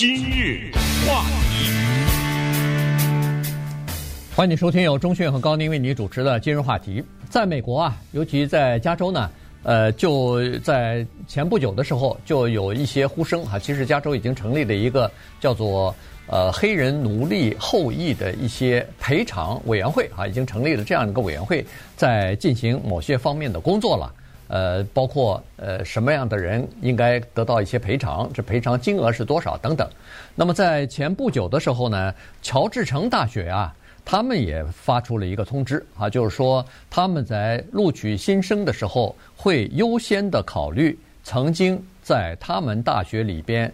[0.00, 0.72] 今日
[1.06, 1.70] 话题，
[4.34, 7.04] 欢迎收听由钟讯和高宁为你主持的今日话题。
[7.28, 9.30] 在美国啊，尤其在加州呢，
[9.62, 13.58] 呃，就在前不久的时候，就有一些呼声哈。
[13.58, 15.94] 其实加州已经成立了一个叫做
[16.28, 21.62] 呃黑人奴隶后裔的一些赔偿委员会啊，已经成立了这样一个委员会，
[21.94, 24.10] 在进行某些方面的工作了。
[24.50, 29.88] 呃，包括呃什么样的人应该得到一些赔偿，这赔偿金额是多少等等。
[30.34, 33.72] 那么在前不久的时候呢，乔治城大学啊，
[34.04, 43.72] 他们也发出了一个通知啊，就是说他们在录取新生的时候会优先的考虑曾经在他们大学里边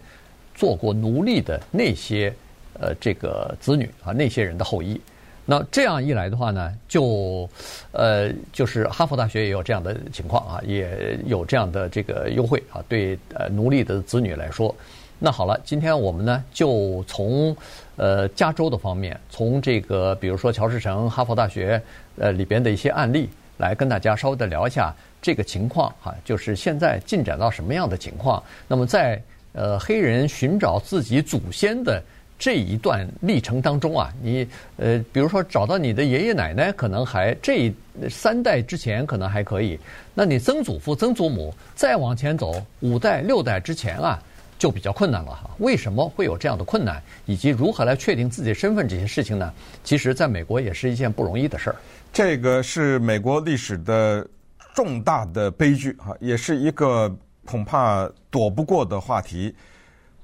[0.53, 2.31] 做过奴隶的那些
[2.79, 5.01] 呃这个子女啊，那些人的后裔。
[5.49, 7.49] 那这样一来的话呢，就，
[7.93, 14.75] 呃，就是哈佛大学也有这样的情况啊，也有这样的这个优惠啊，对呃奴隶的子女来说。
[15.17, 17.55] 那好了，今天我们呢就从
[17.95, 21.81] 呃加州的方面，从这个比如说乔治城、哈佛大学
[22.17, 28.43] 呃里边的一些案例，来跟大家稍微的聊一下这个情况哈，就是现在进展到什么样的情况。
[28.67, 29.17] 那么在
[29.53, 32.03] 呃黑人寻找自己祖先的。
[32.39, 37.73] 这一段历程当中啊，你呃，比如说找到你的爷爷奶奶，可能还这
[38.09, 39.79] 三代之前可能还可以，
[40.13, 44.21] 那你曾祖父、曾祖母再往前走五代、六代之前啊，
[44.59, 45.49] 就比较困难了哈。
[45.57, 49.51] 为什么会有这样的困难，以及如何来确定自己身份这些事情呢？
[49.83, 51.75] 其实，在美国也是一件不容易的事儿。
[52.13, 54.27] 这个是美国历史的
[54.75, 57.11] 重大的悲剧哈，也是一个
[57.45, 59.55] 恐怕躲不过的话题。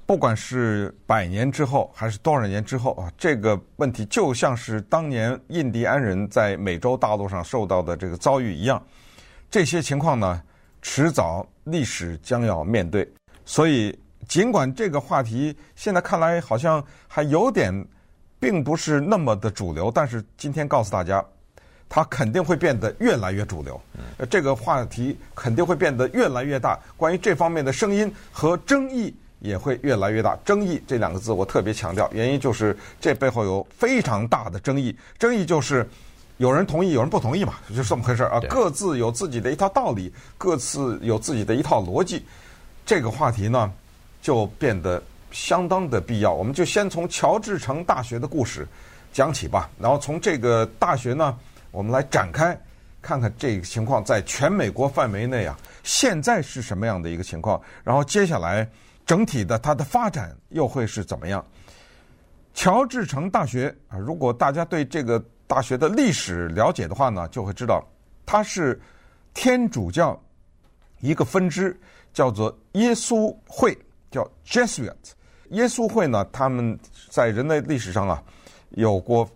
[0.06, 8.82] 不管是百年之后还是多少年之后啊，这个问题就像是当年印第安人在美洲大陆上受到的这个遭遇一样，
[9.50, 10.42] 这些情况呢，
[10.82, 13.10] 迟早历史将要面对。
[13.46, 17.72] 所以，尽管这个话题现在看来好像还有点
[18.38, 21.24] 并不是那么的主流，但是今天告诉大家，
[21.88, 23.80] 它肯定会变得越来越主流。
[24.28, 29.14] 这个话题肯定会变得越来越大，关于这方面的声音和争议。
[29.44, 30.36] 也会越来越大。
[30.42, 34.96] 争议这两个字我特别强调，原因就是这背后有非常大的争议。
[35.18, 35.86] 争议就是
[36.38, 38.40] 有人同意，有人不同意嘛，就是这么回事啊。
[38.48, 42.24] 各自有自己的一套道理，各自有自己的一套逻辑。
[42.86, 43.70] 这个话题呢，
[44.22, 46.32] 就变得相当的必要。
[46.32, 48.66] 我们就先从乔治城大学的故事
[49.12, 51.36] 讲起吧，然后从这个大学呢，
[51.70, 52.58] 我们来展开
[53.02, 58.66] 看看这个情况在全美国范围内啊，现在是什么样的一个情况，然后接下来。
[59.06, 61.44] 整体的它的发展又会是怎么样？
[62.54, 67.84] 乔治城大学啊，如果大家对这个大学的历史了解的话呢，就会知道
[68.24, 68.80] 它是
[69.34, 70.18] 天主教
[71.00, 71.78] 一个分支，
[72.12, 73.76] 叫做耶稣会，
[74.10, 74.94] 叫 Jesuit。
[75.50, 76.78] 耶稣会呢，他们
[77.10, 78.22] 在人类历史上啊
[78.70, 79.28] 有过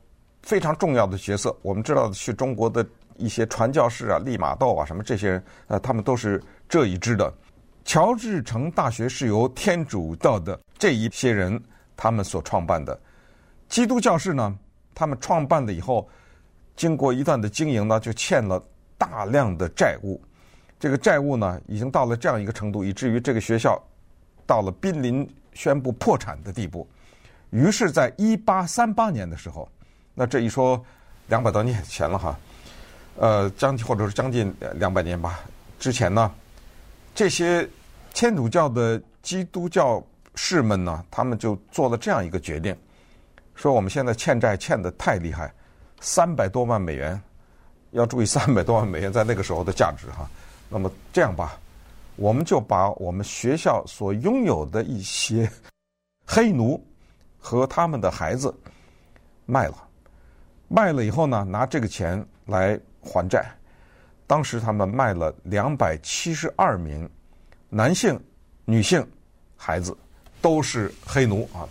[0.42, 1.54] 非常重要的角色。
[1.62, 2.86] 我们知道去中国的
[3.16, 7.32] 一些传教士啊，利玛窦啊，什么这些人，呃，他们都是这一支的。
[7.88, 11.58] 乔治城大学是由天主教的这一些人
[11.96, 13.00] 他们所创办的，
[13.66, 14.54] 基督教士呢，
[14.94, 16.06] 他们创办了以后，
[16.76, 18.62] 经过一段的经营呢，就欠了
[18.98, 20.22] 大量的债务。
[20.78, 23.82] 这个债务呢，已经到了这样一个程度，以至于这个学校
[24.44, 26.86] 到了濒临宣布破产的地步。
[27.48, 29.66] 于是，在一八三八年的时候，
[30.14, 30.78] 那这一说
[31.28, 32.38] 两百多年前了哈，
[33.16, 35.40] 呃，将或者是将近两百年吧
[35.80, 36.30] 之前呢，
[37.14, 37.66] 这些。
[38.18, 42.76] 天主教的基督教士们呢，他们就做了这样一个决定，
[43.54, 45.54] 说我们现在欠债欠得太厉害，
[46.00, 47.22] 三百多万美元，
[47.92, 50.28] 要注意三百多万美元在那个时候的价值哈。
[50.68, 51.60] 那么这样吧，
[52.16, 55.48] 我们就把我们学校所拥有的一些
[56.26, 56.84] 黑奴
[57.38, 58.52] 和他们的孩子
[59.46, 59.76] 卖了，
[60.66, 63.48] 卖了以后呢，拿这个钱来还债。
[64.26, 67.08] 当时他们卖了两百七十二名。
[67.68, 68.18] 男性、
[68.64, 69.06] 女性、
[69.56, 69.96] 孩子
[70.40, 71.68] 都是黑奴啊！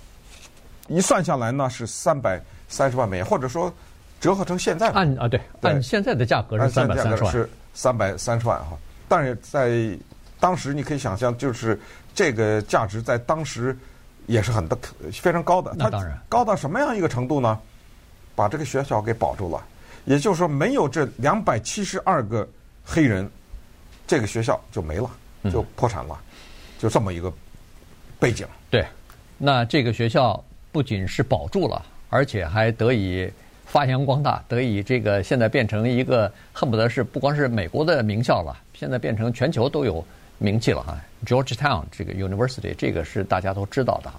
[0.87, 3.73] 一算下来呢，是三百三十万美元，或者说
[4.19, 8.77] 折合成现在按啊对，对按现在的价格是三百三十万，是三百三十万哈。
[9.07, 9.97] 但是在
[10.39, 11.79] 当时，你可以想象，就是
[12.13, 13.75] 这个价值在当时
[14.27, 14.77] 也是很的
[15.11, 15.73] 非常高的。
[15.77, 17.59] 那当然，高到什么样一个程度呢？
[18.35, 19.65] 把这个学校给保住了，
[20.05, 22.47] 也就是说，没有这两百七十二个
[22.85, 23.27] 黑人，
[24.05, 25.09] 这个学校就没了。
[25.51, 26.19] 就破产了，
[26.77, 27.31] 就这么一个
[28.19, 28.47] 背景。
[28.69, 28.85] 对，
[29.37, 33.31] 那这个学校不仅是保住了，而且还得以
[33.65, 40.05] 发扬光大，得以这个现在变成一个恨不得是不光是美国的名校了，现在变成全球都有
[40.37, 40.97] 名气了哈。
[41.25, 44.11] Georgetown 这个 University 这个是大家都知道的。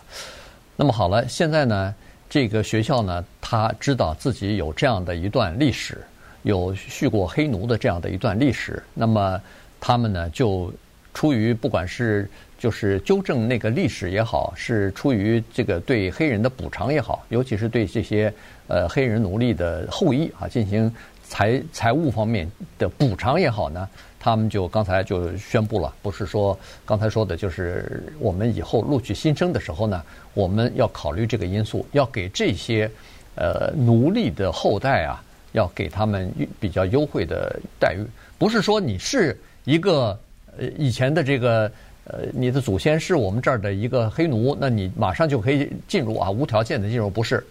[0.76, 1.94] 那么好了，现在呢，
[2.28, 5.98] 这个学校呢，他知道自己有这样的一段历史，
[6.42, 8.82] 有蓄过黑奴的这样的一段历史。
[8.94, 9.40] 那么
[9.80, 10.72] 他们呢，就
[11.18, 18.32] 出于不管是就是纠正那个历史也好，是出于这个对黑人的补偿也好，尤其是对这些
[18.68, 20.94] 呃黑人奴隶的后裔啊进行
[21.24, 22.48] 财财务方面
[22.78, 23.88] 的补偿也好呢。
[24.20, 26.56] 他们就刚才就宣布了，不是说
[26.86, 30.00] 刚才说的，就是我们以后录取新生的时候呢，
[30.34, 32.88] 我们要考虑这个因素，要给这些
[33.34, 35.20] 呃奴隶的后代啊，
[35.50, 38.06] 要给他们比较优惠的待遇。
[38.38, 40.16] 不是说你是一个
[40.58, 41.70] 呃以前的这个
[42.04, 47.44] 呃你的祖先是我们这儿的一个黑奴，那你马上就可以进入啊，无条件的进入，不是，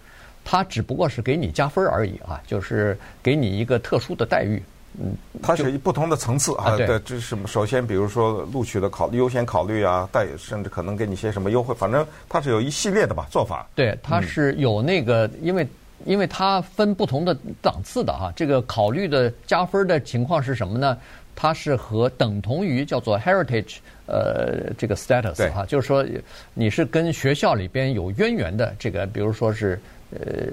[0.44, 4.62] 他只不过是给你加分而已啊，就是给你一个特殊的待遇。
[5.00, 6.74] 嗯，它是不同的层次啊。
[6.76, 13.68] 对，这是首先，比如说录取的考优先考虑啊，带甚至可能给你些什么优惠，反正它是有一系列的吧做法。
[13.76, 15.68] 对，它是有那个，嗯、因为
[16.04, 18.32] 因为它分不同的档次的哈。
[18.34, 20.96] 这个考虑的加分的情况是什么呢？
[21.40, 23.76] 它是和等同于叫做 heritage
[24.06, 26.04] 呃这个 status 哈，就是说
[26.52, 29.78] 你是跟学校里边有渊源的这个，比如说是
[30.10, 30.48] 呃。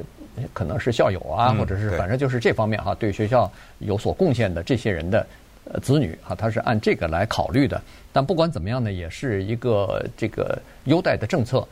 [0.51, 3.49] 可能是校友啊，或者是反正就是这方面哈，对学校
[3.79, 5.25] 有所贡献的这些人的
[5.81, 7.81] 子女哈，他是按这个来考虑的。
[8.11, 11.65] 但不管怎么样呢，也是一个这个优待的政策。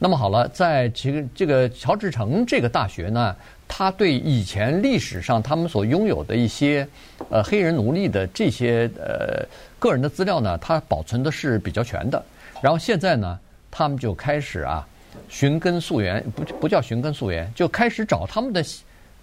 [0.00, 3.36] 那么好了，在其实这个乔治城这个大学呢，
[3.68, 6.88] 他对以前历史上他们所拥有的一些
[7.28, 9.46] 呃黑人奴隶的这些呃
[9.78, 12.20] 个人的资料呢，他保存的是比较全的。
[12.60, 13.38] 然后现在呢，
[13.70, 14.86] 他们就开始啊。
[15.28, 18.64] 寻根溯源，不不叫寻根溯源，就开始找他们的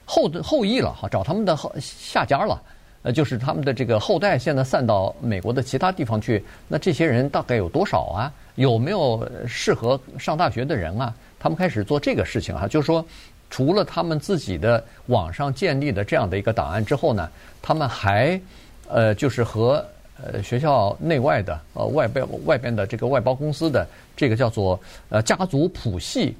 [0.03, 2.61] 后后裔了哈，找他们的后下家了，
[3.03, 8.31] 呃，就是他们的这个后代现在散到美国的其他地方去，那这些人大概有多少啊？
[8.55, 11.13] 有没有适合上大学的人啊？
[11.39, 13.03] 他们开始做这个事情哈，就是说，
[13.49, 17.29] 除了他们自己的网上建立的这样的一个档案之后呢，
[17.61, 18.39] 他们还
[18.87, 19.85] 呃，就是和。
[20.23, 26.33] 呃，学校内外的呃外边外边的这个外包公司的这个叫做呃家族谱系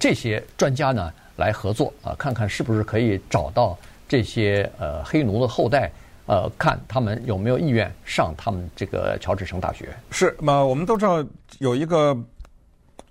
[0.00, 3.78] 这些专家呢来合作啊，看看是不是可以找到
[4.08, 5.88] 这些呃黑奴的后代，
[6.26, 9.94] 呃，看他们有没有意愿上他们这个乔治城大学。
[10.10, 11.24] 是，那我们都知道
[11.60, 12.12] 有一个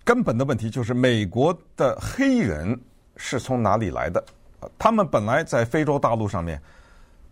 [0.04, 2.78] 根本的问题，就是美国的黑人
[3.18, 4.24] 是从哪里来的？
[4.78, 6.62] 他们本来在非洲大陆上面。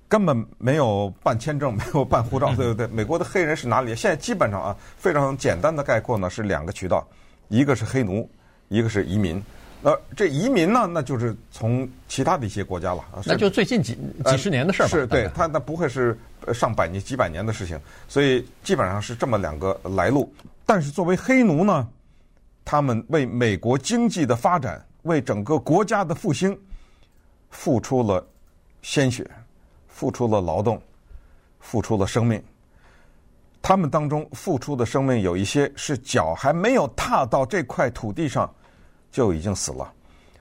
[0.09, 2.85] 根本没有办签证， 没有办护照，对不对？
[2.87, 3.95] 美国的黑人是哪里？
[3.95, 7.03] 现在基本上啊，非常简单的概括呢，是两个渠道，
[7.47, 8.29] 一个是黑奴，
[8.67, 9.43] 一个是移民。
[9.81, 13.03] 那这移民呢，那就是从其他的一些国家了。
[13.25, 14.89] 那就最近几几十年的事儿吧。
[14.91, 16.15] 是对，他那不会是
[16.53, 20.31] 上百年、几百年的事情，所以基本上是这么两个来路。
[20.63, 21.87] 但是作为黑奴呢，
[22.63, 26.59] 他们为美国经济的发展，为整个国家的复兴，
[27.49, 28.25] 付出了
[28.81, 29.25] 鲜血。
[29.95, 30.81] 付出了劳动，
[31.59, 32.43] 付出了生命。
[33.61, 38.51] 他们当中付出的生命有一些是脚还没有踏到这块土地上
[39.11, 39.93] 就已经死了。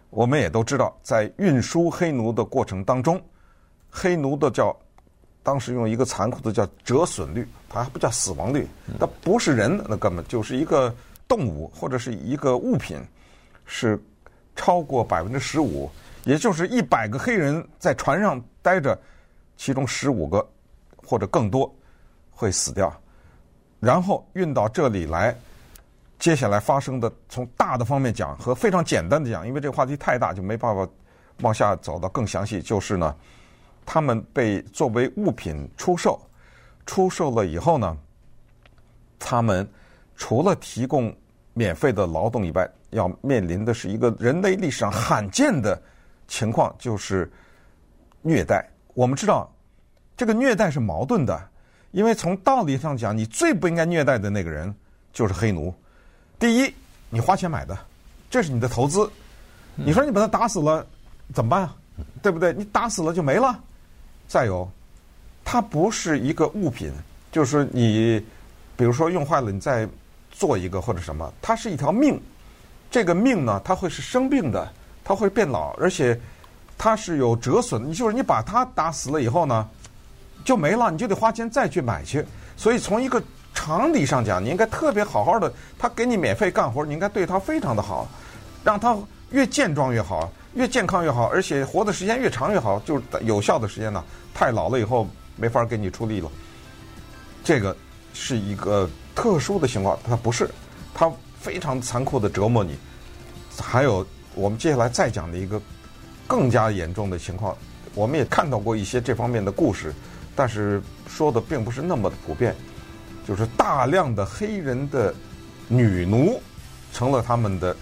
[0.09, 3.23] 我们也都知道，在运输黑奴的过程当中，
[3.91, 4.75] 黑奴的叫
[5.43, 8.67] 当时用一个残酷的叫折损率，它还不叫死亡率，
[8.99, 10.93] 它不是人，那根本就是一个
[11.29, 12.99] 动物或者是一个物品，
[13.67, 14.03] 是
[14.57, 15.91] 超过百分之十五，
[16.25, 18.99] 也就是一百个黑人在船上待着。
[19.55, 20.45] 其中十五个
[21.07, 21.73] 或者更多
[22.33, 22.93] 会死掉，
[23.79, 25.33] 然后运到这里来。
[26.19, 30.89] 接下来发生的，从大的方面讲和非常简单的讲，因为这个话题太大，就没办法
[31.43, 32.61] 往下走到更详细。
[32.61, 33.15] 就是呢，
[33.87, 36.21] 他们被作为物品出售，
[36.87, 37.97] 出售了以后呢，
[39.19, 39.69] 他们
[40.17, 41.15] 除了提供
[41.55, 45.81] 免费的劳动以外，要面临的是一个人类历史上罕见的
[46.27, 47.31] 情况，就是
[48.23, 48.67] 虐待。
[48.95, 49.51] 我们知道，
[50.17, 51.43] 这个虐待是矛盾的，
[51.91, 54.73] 因为从道理上讲，你最不应该虐待的那个人
[55.13, 55.75] 就是黑奴。
[56.39, 56.75] 第一，
[57.11, 57.77] 你花钱买的，
[58.31, 59.11] 这是你的投资。
[59.75, 60.87] 你说你把他打死了，
[61.35, 61.77] 怎么办啊？
[62.23, 62.53] 对不对？
[62.53, 63.59] 你打死了就没了。
[64.29, 64.71] 再有，
[65.45, 66.93] 它不是一个物品，
[67.31, 68.23] 就是你，
[68.77, 69.89] 比如说用坏了，你再
[70.31, 72.21] 做一个或者什么，它是一条命。
[72.93, 74.73] 这个命呢，它会是生病的，
[75.03, 76.17] 它会变老，而且。
[76.79, 79.69] 它是有折损，你就是你把它打死了以后呢，
[80.45, 82.27] 就没了，你就得花钱再去买去。
[82.57, 83.23] 所以从一个
[83.55, 88.09] 常理上讲，你应该特别好好的，他给你免费干活，你应该对他非常的好，
[88.65, 88.97] 让他
[89.31, 94.03] 越健壮越好，越健康越好，而且活的时间越长越好，就是有效的时间呢。
[94.35, 95.07] 太老了以后
[95.37, 96.29] 没法给你出力了，
[97.45, 97.77] 这个
[98.13, 100.51] 是一个特殊的情况，它不是，
[100.93, 101.09] 它
[101.43, 102.79] 非常残酷的折磨你。
[103.59, 105.61] 还有我们接下来再讲的一个
[106.27, 107.57] 更加严重的情况，
[107.95, 109.93] 我们也看到过一些这方面的故事，
[110.35, 112.55] 但是说的并不是那么的普遍，
[113.27, 115.13] 就是大量的黑人的
[115.69, 116.41] 女奴
[116.93, 117.77] 成了他们的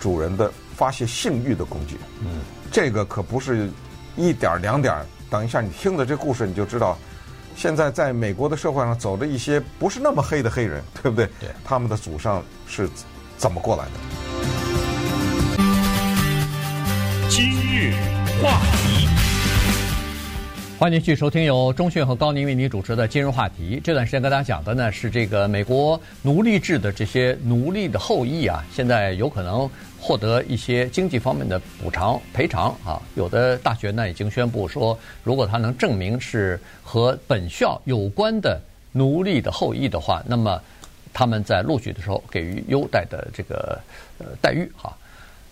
[0.00, 1.96] 主人的发泄性欲的工具。
[2.20, 2.40] 嗯，
[2.70, 3.70] 这个可不是
[4.16, 4.94] 一点两点。
[5.30, 6.98] 等一下，你听了这故事你就知道，
[7.58, 11.26] 现在在美国的社会上走着一些不是那么黑的黑人，对不对？
[11.40, 12.88] 对，他们的祖上是
[13.36, 13.90] 怎么过来的？
[17.28, 17.94] 今日
[18.40, 19.08] 话题，
[20.78, 23.78] 欢迎继续收听由钟迅和高宁为您主持的《今日话题》。
[23.82, 29.68] 这段时间跟大家讲的呢是这个美国奴隶制的这些奴隶的后裔啊，现在有可能。
[30.00, 38.60] 获得一些经济方面的补偿赔偿啊，有的大学呢已经宣布说，如果他能证明是和本校有关的
[38.92, 40.62] 奴隶的后裔的话，那么
[41.12, 43.76] 他们在录取的时候给予优待的这个
[44.18, 44.96] 呃待遇哈。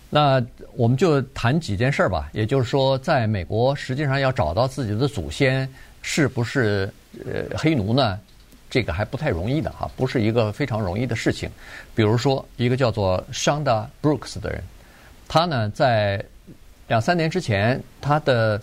[0.09, 0.41] 那
[0.73, 5.67] 我们就谈几件事儿吧，也就是说，在美国实际上要找到自己的祖先
[6.01, 6.91] 是不是
[7.25, 8.19] 呃黑奴呢？
[8.69, 11.49] 这个还不太容易的哈，不是一个非常容易的事情。
[11.95, 14.61] 比如说，一个叫做 Shonda Brooks 的人，
[15.25, 16.23] 他呢在
[16.89, 18.61] 两三年之前，他的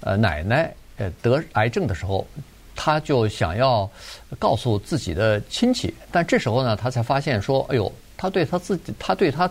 [0.00, 2.26] 呃奶奶呃得癌症的时候，
[2.74, 3.90] 他就想要
[4.38, 9.50] 告诉自己的亲戚，但这时候呢，他才发现说，哎呦，他对他自己，他对他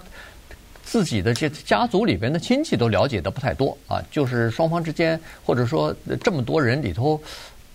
[0.85, 7.21] 自己的这家族里边的亲戚都了解的不太多啊，就是双方之间，或者说这么多人里头。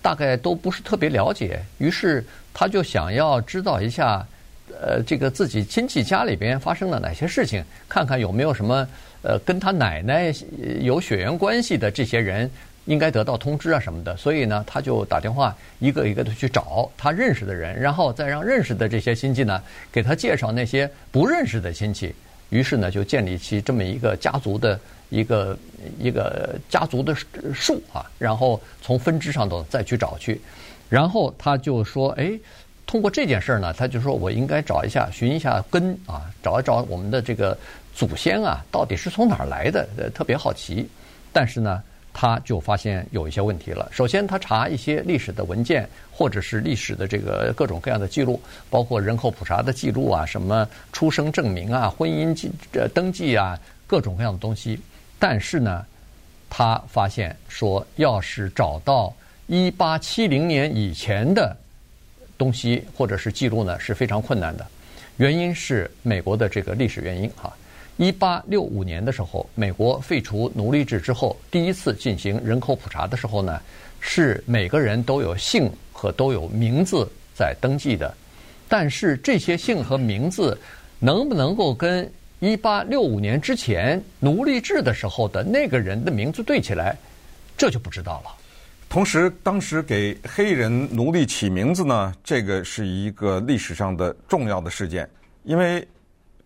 [0.03, 2.25] 大概都不是特别了解，于是
[2.55, 4.27] 他就想要知道一下，
[4.81, 8.89] 呃，这个自己亲戚家里边发生了哪些事情，看看有没有什么
[9.21, 10.33] 呃跟他奶奶
[10.81, 12.51] 有血缘关系的这些人
[12.87, 14.17] 应该得到通知啊什么的。
[14.17, 19.63] 所以呢，他就打电话一个一个的去找他认识的人，然后再让认识的这些亲戚呢
[19.93, 22.15] 给他介绍那些不认识的亲戚。
[22.51, 24.79] 于是呢，就建立起这么一个家族的。
[25.11, 25.59] 一个
[25.99, 27.13] 一个家族的
[27.53, 30.41] 树啊，然后从分支上头再去找去，
[30.89, 32.31] 然后他就说：“哎，
[32.87, 37.59] 通过这件事儿呢，他就说我应该找一下，寻一下根啊，找一找我们的这个
[37.93, 39.85] 祖先啊，到底是从哪儿来的？
[40.15, 40.89] 特别好奇。
[41.33, 43.89] 但是呢，他就发现有一些问题了。
[43.93, 54.79] 首先，他查一些历史的文件，或者是历史的这个各种各样的记录，包括人口普查的记录啊，什么出生证明啊、婚姻记呃登记啊，各种各样的东西。”
[55.19, 55.85] 但是呢，
[56.49, 59.15] 他发现说，要是找到
[59.47, 61.57] 一八七零年以前的
[62.39, 64.67] 东西或者是记录呢，是非常困难的。
[65.19, 67.55] 原因是美国的这个历史原因哈。
[68.01, 73.61] 一八六五年的时候，美国废除奴隶制之后，第一次进行人口普查的时候呢，
[74.01, 78.15] 是每个人都有姓和都有名字在登记的。
[78.71, 80.59] 但是这些姓和名字
[80.99, 86.97] 能不能够跟一八六五年之前奴隶制的时候的那个人的名字对起来，
[87.55, 88.31] 这就不知道了。
[88.89, 95.07] 同时，当时给黑人奴隶起名字呢，这个是一个历史上的重要的事件，
[95.45, 95.87] 因为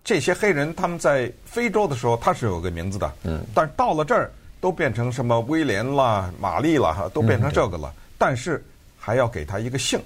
[0.05, 4.31] 这些黑人他们在非洲的时候他是有个名字的，嗯，但是到了这儿
[4.61, 8.65] 都变成什么威廉啦、玛丽啦，哈，都变成这个了，但是
[8.99, 9.99] 还要给他一个姓。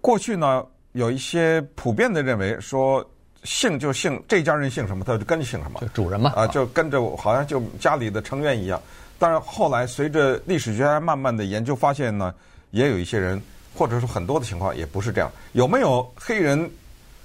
[0.00, 3.04] 过去呢，有一些普遍的认为说。
[3.42, 5.80] 姓就姓，这家人姓什么，他就跟着姓什么。
[5.80, 8.78] 就主人嘛，啊，就跟着，好像就家里的成员一样。
[9.18, 12.34] 但是，后来随着历史学家慢慢的研究，发现呢，
[12.70, 13.40] 也有一些人，
[13.74, 15.32] 或者说很多的情况也不是这样。
[15.52, 16.70] 有没有黑人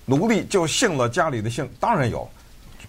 [0.06, 1.70] 奴隶就姓了家里的姓？
[1.80, 2.30] 当然有，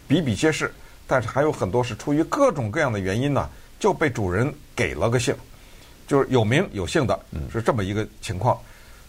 [0.06, 0.72] 比比皆是。
[1.06, 5.34] 但是还有很多是出于各种各样的原因呢，就被主人给了个姓，
[6.06, 7.18] 就是有名有姓的，
[7.52, 8.58] 是这么一个情况。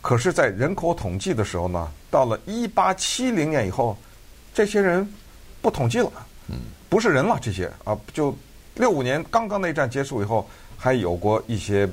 [0.01, 3.97] 可是，在人口统计的时候呢，到了一八七零年以后。
[4.53, 5.07] 这些人
[5.61, 6.11] 不统计了，
[6.89, 7.37] 不是人了。
[7.39, 8.35] 这些啊，就
[8.73, 11.87] 六五年刚刚内战结束以后，还有过一些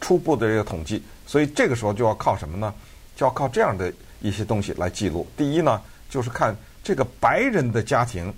[0.00, 1.00] 初步的这个统计。
[1.24, 2.74] 所以这个时候就要靠什么呢？
[3.14, 5.26] 就要靠这样的一些东西来记录。
[5.36, 8.32] 第一呢，就是看这个白人的家庭，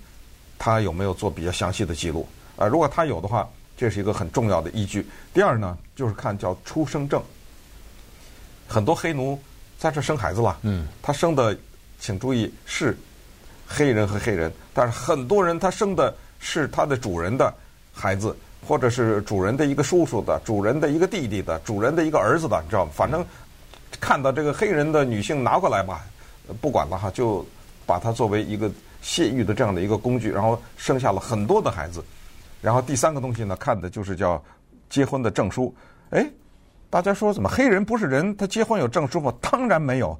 [0.58, 2.66] 他有没有做比较详细的记录啊。
[2.66, 5.06] 如果他有的话，这是一个很重要的依据。
[5.34, 7.22] 第二呢，就是看叫出生证。
[8.66, 9.38] 很多黑奴
[9.78, 11.56] 在这生孩子了，嗯，他生的，
[11.98, 12.96] 请注意是。
[13.74, 17.54] 黑人和黑人，但是很多人他生的是他的主人的
[17.90, 18.36] 孩子，
[18.68, 22.90] 或者是主人的一个叔叔的、主人的一个弟弟的、主人的一个儿子的，你知道吗？
[22.94, 23.24] 反正
[24.00, 26.04] 看到这个黑人的女性拿过来吧，
[26.60, 27.44] 不管了哈，就
[27.86, 28.70] 把它作为一个
[29.00, 32.02] 泄欲的这样的一个工具，然后生下了很多的孩子。
[32.60, 34.42] 然后第三个东西呢，看的就是叫
[34.88, 35.74] 结婚的证书。
[36.10, 36.28] 哎，
[36.90, 38.36] 大家说怎么黑人不是人？
[38.36, 39.32] 他结婚有证书吗？
[39.40, 40.18] 当然没有，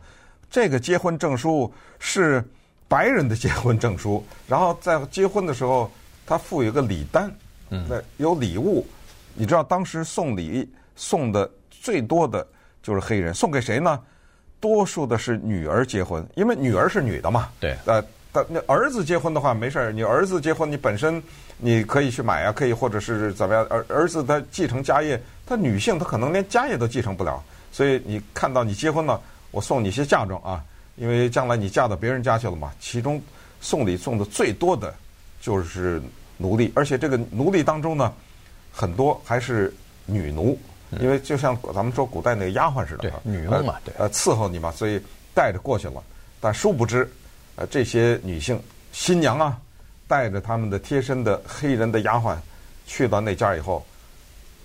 [0.50, 2.44] 这个结婚证书是。
[2.88, 5.90] 白人的结婚证书，然后在结婚的时候，
[6.26, 7.34] 他附有一个礼单，
[7.70, 7.88] 嗯，
[8.18, 8.86] 有礼物。
[9.32, 12.46] 你知道当时送礼送的最多的
[12.82, 14.00] 就是黑人，送给谁呢？
[14.60, 17.48] 多数的是女儿结婚，因为女儿是女的嘛。
[17.58, 17.76] 对。
[17.84, 21.22] 呃，但那儿子结婚的话没事儿，你儿子结婚你本身
[21.58, 23.64] 你可以去买啊，可以或者是怎么样？
[23.66, 29.20] 儿儿子他继承家业，他女性他可能连家业都继承不了，所以你看到你结婚了，
[29.50, 30.62] 我送你一些嫁妆啊。
[30.96, 33.20] 因为将来你嫁到别人家去了嘛，其中
[33.62, 34.94] 送礼送的最多的
[35.40, 36.00] 就是
[36.36, 38.12] 奴隶，而且这个奴隶当中呢，
[38.70, 39.72] 很多还是
[40.04, 40.56] 女奴，
[41.00, 45.00] 因为就像咱们说古代那个丫鬟似的，女佣嘛，对，呃，伺候你嘛，所以
[45.34, 46.02] 带着过去了。
[46.40, 47.10] 但殊不知，
[47.56, 48.60] 呃，这些女性
[48.92, 49.58] 新娘啊，
[50.06, 52.36] 带着他们的贴身的黑人的丫鬟
[52.86, 53.84] 去到那家以后，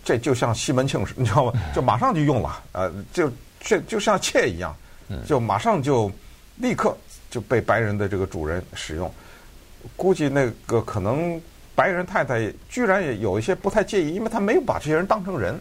[0.04, 1.54] 这就像西门庆似的， 你知道吗？
[1.74, 4.76] 就马上就用了，呃，就这就像妾一样。
[5.26, 6.12] 就马上就
[6.58, 6.94] 立刻
[7.32, 9.10] 就被白人的这个主人使用，
[9.96, 11.42] 估计那个可能
[11.74, 15.58] 白人太太居然也有一些不太介意，因为她没有把这些人当成人，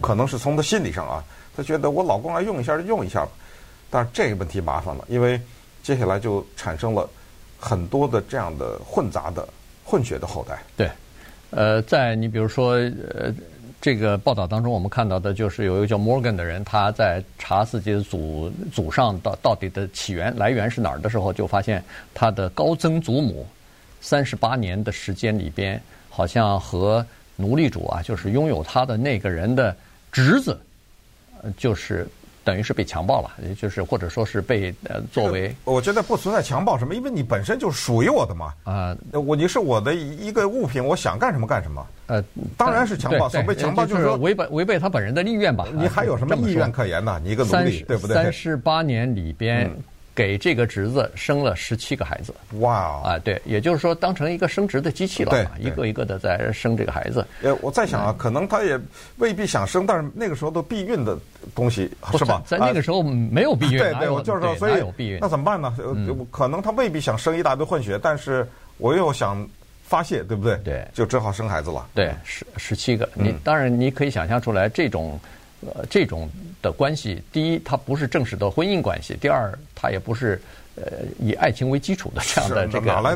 [0.00, 1.24] 可能是从他心理上啊，
[1.56, 3.30] 他觉得我老公来用一下就用一下吧。
[3.90, 5.40] 但是这个问题麻烦了，因为
[5.82, 7.08] 接下来就产生了
[7.58, 9.48] 很多的这样的混杂的
[9.84, 10.62] 混血的后代。
[10.76, 10.90] 对，
[11.50, 13.34] 呃，在你比如说呃。
[13.84, 21.82] 这个报道当中，我们看到的就是有一个叫 Morgan 的人，他在查自己的祖祖上到到底的起源来源是哪儿的时候，就发现
[22.14, 23.44] 他的高曾祖母
[24.00, 27.04] 三十八年的时间里边，好像和
[27.42, 29.76] 奴隶主啊，就是拥有他的那个人的
[30.12, 30.56] 侄子，
[31.56, 32.06] 就是。
[32.44, 38.52] 等于是被强暴了，也就是或者说是被呃作为，我觉得不存在强暴什么，因为你本身就属于我的嘛。
[38.64, 41.86] 啊，我你是我的一个物品，我想干什么干什么。
[42.08, 42.24] 呃，
[42.56, 45.68] 当然是强暴，所谓强暴就是说违背违背他本人的意愿吧。
[45.72, 47.20] 你还有什么意愿可言呢？
[47.22, 48.14] 你一个奴隶，对不对？
[48.16, 49.70] 三十八年里边。
[50.14, 53.00] 给这个侄子生了十七个孩子，哇！
[53.02, 57.26] 啊，对，也就是说当成一个生殖的机器了，对，一个一个的在生这个孩子。
[57.42, 58.78] 呃，我在想啊，可能他也
[59.16, 61.18] 未必想生，但是那个时候的避孕的
[61.54, 62.42] 东西是吧？
[62.46, 65.74] 在那个时候没有避孕，对对，我就是说，所以有避孕那怎么办呢？
[66.30, 68.46] 可能他未必想生一大堆混血，但是
[68.76, 69.48] 我又想
[69.82, 70.56] 发泄，对不对？
[70.58, 71.86] 对，就只好生孩子了。
[71.94, 75.18] 对，十十七个，你当然你可以想象出来这种。
[75.76, 76.28] 呃，这种
[76.62, 80.40] 的关系，第一，它不是正式的婚姻关系；第二，它也不是
[80.76, 80.84] 呃
[81.18, 82.86] 以爱情为基础的这样的这个。
[82.86, 83.14] 哪来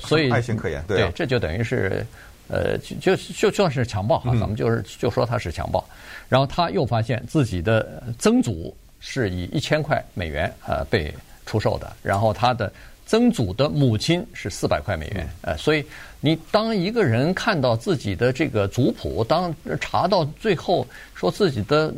[0.00, 0.84] 所以爱情可言？
[0.86, 2.04] 对，对，这就等于是
[2.48, 5.82] 呃，就就就算是强暴哈，咱们就是就说他是强暴。
[6.28, 11.14] 然后他又发现自己的曾祖是以一千块美元呃被
[11.46, 12.70] 出售的，然后他的。
[13.10, 15.84] 曾祖的母亲是四百块美元，呃，所以
[16.20, 21.92] 你当一个人看到自己的这个族谱，当查到最后说自己的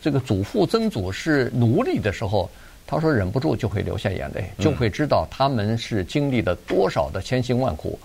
[0.00, 2.48] 这个祖父、曾祖是奴隶的时候，
[2.86, 7.98] 他说忍不住就会流下眼泪，就会知道他们是经历了多少的千辛万苦，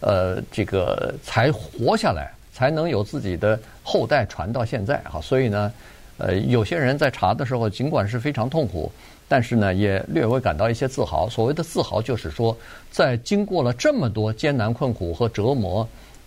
[0.00, 5.20] 呃，这个才活下来，才能有自己的后代传到现在哈。
[5.20, 5.70] 所以呢，
[6.16, 8.90] 呃，有些人在查的时候，尽管是非常痛苦。
[9.28, 11.28] 但是呢，也略微感到一些自豪。
[11.28, 12.56] 所谓的自豪，就是说，
[12.90, 15.86] 在经过了这么多艰难困苦和折磨、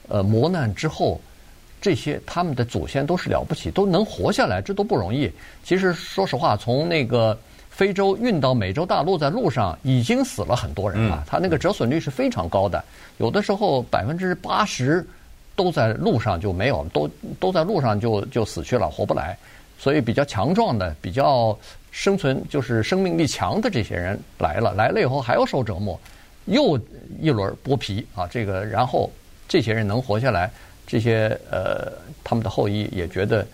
[0.10, 1.20] 呃磨难之后，
[1.80, 5.32] 这些他们的祖先都是了不起，都能活下来，这都不容易。
[5.64, 7.38] 其实，说实话，从那个
[7.70, 11.24] 非洲运到美洲大陆，在路上已经死了很多人了。
[11.26, 12.84] 他那个折损率是非常高的，
[13.18, 15.08] 有的时候百分之八十
[15.56, 17.10] 都在路上就没有，都
[17.40, 19.38] 都在路上就就死去了，活不来。
[19.78, 21.58] 所以比较强壮的，比较。
[21.92, 26.00] 生存就是生命力强的这些人来了，来了以后还要受折磨，
[26.46, 26.80] 又
[27.20, 28.28] 一轮剥皮啊！
[28.28, 29.12] 这个，然后
[29.48, 30.52] 这些人能活下来，
[30.86, 31.92] 这些呃，
[32.24, 33.46] 他们的后裔也觉得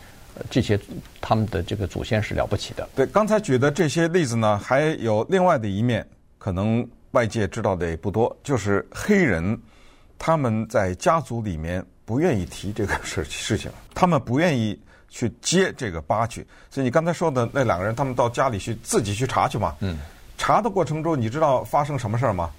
[0.49, 0.77] 这些
[1.21, 2.87] 他们的这个祖先是了不起的。
[2.93, 6.05] 对，刚才举的这些例子呢，还有另外的一面，
[6.37, 9.57] 可能外界知道的也不多，就是黑人
[10.19, 14.77] 他们在家族里面不愿意提这个事事情，他们不愿意。
[15.09, 19.75] 去接这个疤去，所以你刚才说的那两个人，他们到家里去自己去查去嘛。
[19.79, 19.97] 嗯。
[20.37, 22.51] 查的过程中，你知道发生什么事儿吗？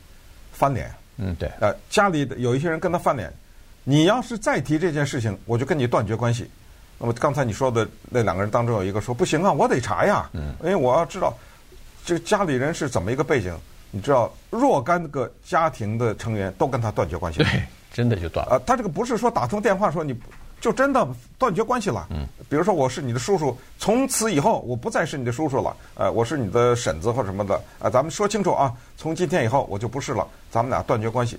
[0.52, 0.90] 翻脸。
[1.18, 1.50] 嗯，对。
[1.60, 3.30] 呃，家里有一些人跟他翻脸，
[3.84, 6.50] 你要是再提这件事情，我就跟你断绝关系。
[6.98, 10.30] 那么刚才你说的那两个人当中有一个说不行啊，我得查呀。
[10.32, 10.54] 嗯。
[10.62, 11.36] 因为我要知道
[12.06, 13.54] 这个家里人是怎么一个背景，
[13.90, 17.40] 你知道若干个家庭的成员都跟他断绝关系。
[17.40, 18.52] 对，真的就断了。
[18.52, 20.18] 呃，他这个不是说打通电话说你。
[20.60, 21.06] 就真的
[21.38, 22.06] 断绝关系了。
[22.10, 25.76] 嗯，比如说我是你的叔叔，从此以后我不再是你的叔叔了。
[25.94, 27.54] 呃，我是你的婶子或什么的。
[27.78, 31.38] 啊，咱们说清楚啊，从今天以后我就不是了，咱们俩断绝关系，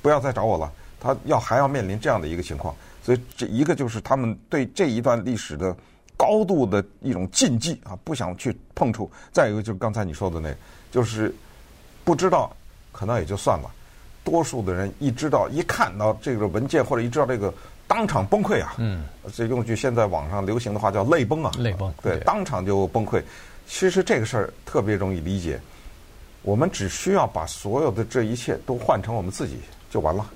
[0.00, 0.72] 不要再找我了。
[0.98, 5.76] 他要还要面临这样的一个情况，所以这一个就是他们对这一段历史的
[6.16, 9.10] 高度的一种禁忌啊，不想去碰触。
[9.30, 10.56] 再一个就是刚才你说的那个，
[10.90, 11.34] 就是
[12.02, 12.50] 不知道
[12.90, 13.70] 可能也就算了。
[14.24, 17.52] 多数的人一知道、一看到这个文件或者一知道这个，
[17.86, 18.74] 当场崩溃啊！
[18.78, 21.92] 嗯，这用句现在网上流行的话叫“泪崩”啊，泪崩。
[22.02, 23.22] 对，当场就崩溃。
[23.66, 25.60] 其实这个事儿特别容易理解，
[26.42, 29.58] 我们只需要把所有的这一切都换成我们自己
[29.90, 30.26] 就完了。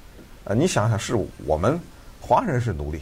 [0.44, 1.78] 呃，你想想，是我们
[2.20, 3.00] 华人是奴隶，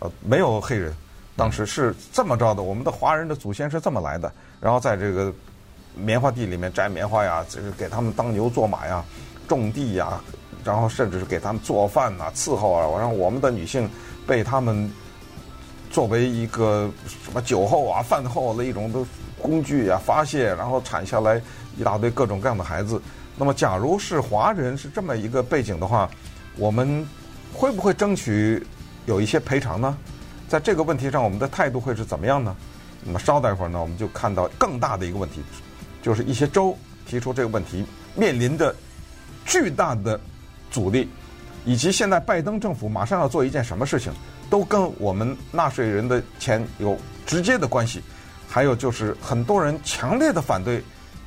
[0.00, 0.94] 呃，没有黑人，
[1.36, 2.62] 当时是这么着的。
[2.62, 5.32] 我们的华人的祖先是这么来的，然后在这个
[5.94, 9.04] 棉花地里面摘棉花呀，这个给他们当牛做马呀。
[9.46, 10.18] 种地呀，
[10.64, 13.88] 然后甚至是给他们做饭呐、伺候啊，然后我们的女性
[14.26, 14.90] 被他们
[15.90, 18.98] 作为一个什么酒后啊、饭后的一种的
[19.42, 21.40] 工具啊发泄，然后产下来
[21.76, 23.00] 一大堆各种各样的孩子。
[23.36, 26.08] 那么，假如是华人是这么一个背景的话，
[26.56, 27.06] 我们
[27.52, 28.66] 会不会争取
[29.04, 29.96] 有一些赔偿呢？
[30.48, 32.56] 在这个问题上，我们的态度会是怎么样呢？
[33.04, 35.42] 那么稍待会儿呢，我们就看到更大的一个问题，
[36.00, 36.74] 就是一些州
[37.06, 38.74] 提出这个问题面临的。
[39.46, 40.18] 巨大的
[40.74, 41.08] 阻力，
[41.64, 44.12] 以及现在拜登政府马上要做一件什么事情，
[44.50, 48.02] 都跟我们纳税人的钱有直接的关系。
[48.48, 50.82] 还有就是很多人强烈的反对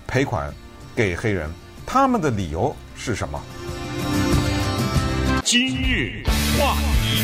[0.06, 0.54] 赔款
[0.94, 1.50] 给黑人，
[1.86, 3.42] 他们的理由是什么？
[5.46, 6.24] 今日
[6.60, 7.24] 话题，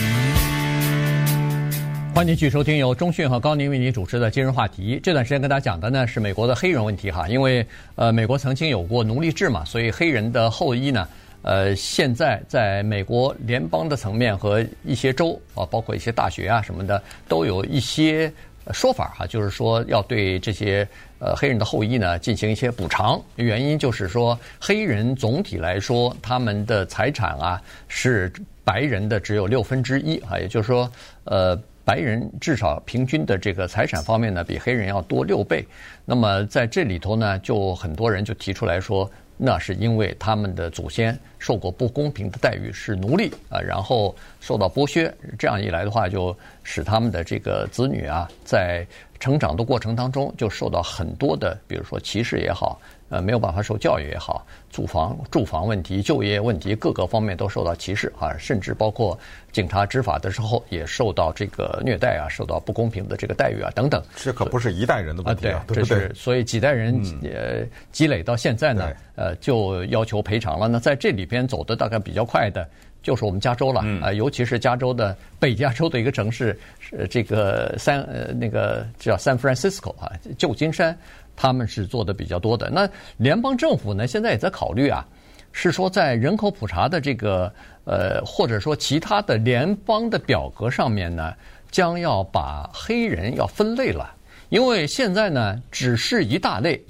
[2.16, 4.98] 欢迎继续收听由中讯和高宁为您主持的今日话题。
[5.04, 11.06] 这段时间跟大家讲的呢是美国的黑人问题哈，因为呃美国曾经有过奴隶制嘛，所以黑人的后裔呢，
[11.44, 18.34] 呃现在在美国联邦的层面和一些州啊，包括一些大学啊什么的，都有一些
[18.72, 20.88] 说法哈，就是说要对这些
[21.20, 23.22] 呃黑人的后裔呢进行一些补偿。
[23.36, 30.92] 原因就是说黑人总体来说他们的财产啊是白人的只有六分之一啊，也就是说
[31.26, 31.56] 呃。
[31.86, 35.66] 白人至少平均的这个财产方面呢，比黑人要多六倍。
[36.06, 45.14] 那么在这里头呢，就很多人就提出来说，那是因为他们的祖先受过不公平的待遇，是奴隶啊，然后受到剥削。
[45.38, 48.86] 这样一来的话，就使他们的这个子女啊，在
[49.20, 52.80] 成长的过程当中就受到很多的，比如说歧视也好。
[53.14, 59.16] 呃，没有办法受教育也好，住房住房问题、就业问题，各个方面都受到歧视啊，甚至包括
[59.52, 64.02] 警察执法的时候也受到这个虐待啊，受到不公平的这个待遇啊等等。
[64.16, 66.00] 这可不是一代人的问题啊，对，对不对？
[66.00, 70.68] 这是所以几代人呃积累到现在呢，呃，就要求赔偿了。
[70.68, 72.68] 那在这里边走的大概比较快的，
[73.04, 80.98] 就是我们加州了啊，尤其是加州的北加州的一个城市，是这个三呃那个叫 San Francisco 啊，旧金山。
[81.36, 82.70] 他们是做的比较多的。
[82.70, 85.06] 那联邦政府呢，现在也在考虑啊，
[85.52, 87.52] 是说在人口普查的这个
[87.86, 91.34] 呃，或者说其他的联邦的表格上面呢，
[91.70, 94.14] 将要把黑人要分类了。
[94.50, 96.82] 因为现在呢，只是一大类，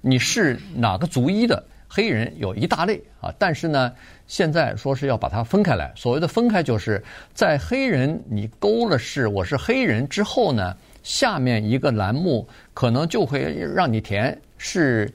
[0.00, 3.32] 你是哪个族裔的黑人有一大类啊。
[3.38, 3.92] 但是呢，
[4.26, 5.92] 现在说是要把它分开来。
[5.94, 10.76] 所谓的分开，就是在黑人你勾了是我是黑人之后呢。
[11.02, 13.42] 下面一个栏目可能就会
[13.74, 15.12] 让你填是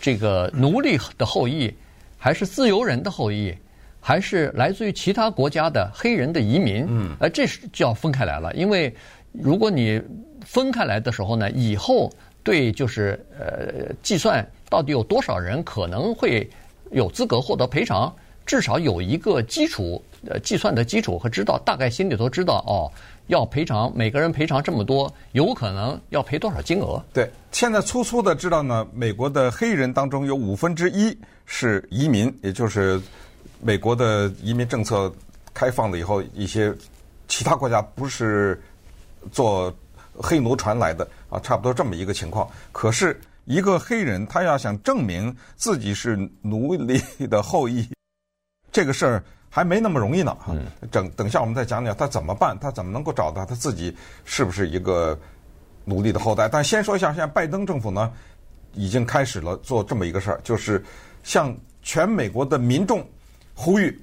[0.00, 1.72] 这个奴隶的后裔，
[2.16, 3.54] 还是自由人的后裔，
[4.00, 6.86] 还是来自于其他国家的黑人的移民？
[6.88, 8.52] 嗯，呃，这是就要分开来了。
[8.54, 8.92] 因为
[9.32, 10.00] 如果你
[10.44, 12.10] 分开来的时候呢，以后
[12.42, 16.48] 对就是呃计算到底有多少人可能会
[16.90, 18.12] 有资格获得赔偿，
[18.46, 22.90] 至少有一个基础呃计算的基础和知道，大概心里头知道哦。
[23.28, 27.02] 要赔偿，每个人赔偿这么多，有可能要赔多少金额？
[27.12, 33.00] 对，现在粗粗的知道呢，美国的黑人当中有五分之一是移民，也就是
[33.60, 35.12] 美国的移民政策
[35.54, 36.74] 开放了以后，一些
[37.28, 38.60] 其他国家不是
[39.30, 39.72] 坐
[40.14, 42.48] 黑奴船来的啊，差不多这么一个情况。
[42.72, 47.86] 可是，一个黑人他要想证明自己是奴隶的后裔，
[48.72, 49.22] 这个事儿。
[49.50, 50.54] 还没那么容易呢，哈！
[50.90, 55.18] 等等下我们再讲讲他怎么办，他怎么能够找到他自己是不是一个
[55.84, 56.48] 奴隶的后代。
[56.48, 58.12] 但先说一下，现在拜登政府呢，
[58.74, 60.84] 已经开始了做这么一个事儿，就是
[61.22, 63.02] 向全美国的民众
[63.54, 63.98] 呼吁，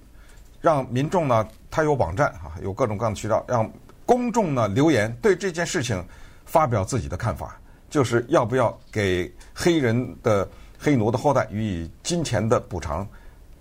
[0.62, 3.72] 让民众呢，他有网站啊，有各种各样的渠道，让
[4.04, 6.04] 公众呢留言，对这件事情
[6.44, 7.56] 发表自己的看法，
[7.88, 13.08] 就是要不要给黑人的黑奴的后代予以金钱的补偿，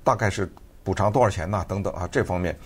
[0.02, 0.50] 大概是。
[0.84, 1.64] 补偿多少钱呢？
[1.66, 2.56] 等等啊，这方面，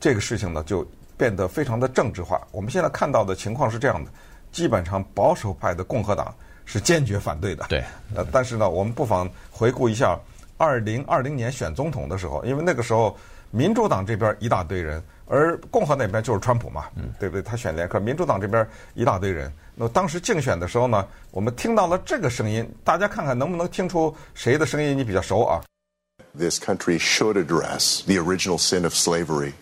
[0.00, 0.84] 这个事情呢就
[1.16, 2.40] 变得非常的政治化。
[2.50, 4.10] 我们现在看到的情况是这样的：
[4.50, 7.66] 基本上保守派的共和党是坚决反对的。
[7.68, 7.84] 对，
[8.16, 10.18] 呃，但是呢，我们不妨回顾一下
[10.56, 13.14] 二零二零年选总统的时候，因为那个时候
[13.50, 17.42] 民主党这边一大堆人，而共和那边就是川普嘛，嗯，对不对？
[17.42, 19.52] 他选连，可民主党这边一大堆人。
[19.74, 25.60] 那当时竞选的时候呢，我们听到了这个声音，大家看看能不能听出谁的声音你比较熟啊？
[26.34, 29.54] This country should address the original sin of slavery.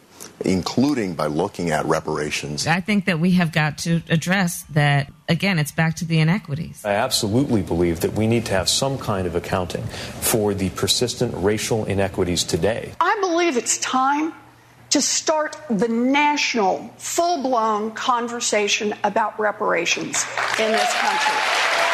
[0.44, 2.64] including by looking at reparations.
[2.66, 5.12] I think that we have got to address that.
[5.28, 6.84] Again, it's back to the inequities.
[6.84, 11.34] I absolutely believe that we need to have some kind of accounting for the persistent
[11.36, 12.92] racial inequities today.
[13.00, 14.32] I believe it's time
[14.90, 20.24] to start the national, full blown conversation about reparations
[20.58, 21.87] in this country.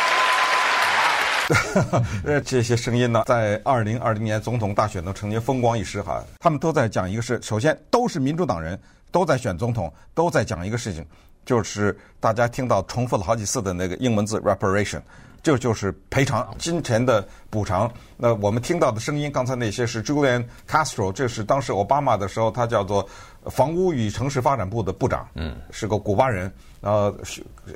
[2.25, 6.25] 呃，这些声音呢，在二零二零年总统大选都曾经风光一时哈。
[6.41, 8.79] 他们都在讲一个事，首先都是民主党人，
[9.11, 11.05] 都在选总统，都在讲一个事情，
[11.45, 15.01] 就是大家听到重复了好几次的那个英文字 reparation，
[15.43, 17.91] 这就是赔偿，金钱的补偿。
[18.17, 23.07] 那我们听到的声音，刚才那些是 Julian Castro，这是当时奥巴马的时候，他叫做
[23.51, 26.51] 房屋与城市发展部的部长，嗯，是个古巴人。
[26.81, 27.15] 然后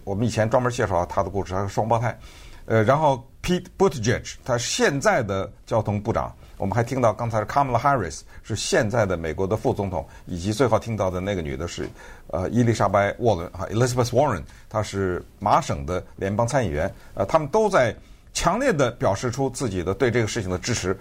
[0.05, 2.19] 我们以前专门介绍他的故事，他是双胞胎。
[2.67, 11.89] 呃，然后 Pete Buttigieg 他是现在的交通部长，我们还听到刚才是 Kamala Harris 是现在的美国的副总统，以及最后听到的那个女的是
[12.27, 17.97] 呃伊丽莎白沃伦啊 Elizabeth Warren，她是麻省的联邦参议员，呃，他们都在
[18.35, 20.95] 强烈的表示出自己的对这个事情的支持，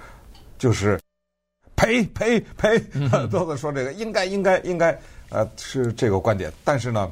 [0.58, 0.98] 就是
[1.76, 2.80] 赔赔赔，
[3.30, 4.98] 都在说这个应该应该应该，
[5.32, 7.12] 呃，是这个观点，但是呢，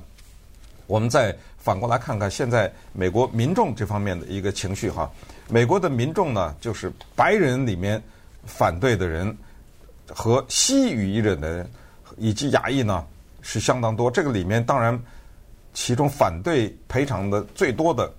[0.88, 1.36] 我们在。
[1.66, 5.10] 反过来看看现在美国民众这方面的一个情绪哈，
[5.50, 8.00] 美国的民众呢，就是白人里面
[8.46, 9.36] 反对的人
[10.08, 11.68] 和西语裔人的人
[12.18, 13.04] 以及亚裔呢
[13.42, 14.12] 是相当多。
[14.12, 14.96] 这个里面当然，
[15.74, 18.14] 其中反对赔偿的最多的